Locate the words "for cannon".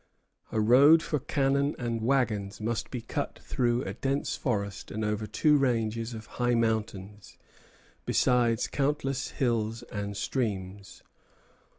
1.03-1.75